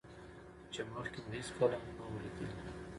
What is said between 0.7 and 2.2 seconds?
چې مخکې مو هېڅکله هم نه